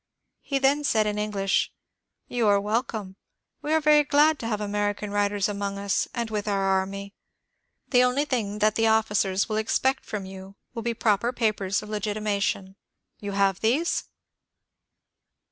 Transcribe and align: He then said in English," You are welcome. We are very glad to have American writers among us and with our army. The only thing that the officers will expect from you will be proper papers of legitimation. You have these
He 0.41 0.57
then 0.57 0.83
said 0.83 1.05
in 1.05 1.19
English," 1.19 1.71
You 2.27 2.47
are 2.47 2.59
welcome. 2.59 3.17
We 3.61 3.71
are 3.71 3.79
very 3.79 4.03
glad 4.03 4.39
to 4.39 4.47
have 4.47 4.59
American 4.59 5.11
writers 5.11 5.47
among 5.47 5.77
us 5.77 6.07
and 6.11 6.31
with 6.31 6.47
our 6.47 6.59
army. 6.63 7.13
The 7.89 8.03
only 8.03 8.25
thing 8.25 8.57
that 8.57 8.73
the 8.73 8.87
officers 8.87 9.47
will 9.47 9.57
expect 9.57 10.03
from 10.03 10.25
you 10.25 10.55
will 10.73 10.81
be 10.81 10.95
proper 10.95 11.31
papers 11.31 11.83
of 11.83 11.89
legitimation. 11.89 12.77
You 13.19 13.33
have 13.33 13.59
these 13.59 14.05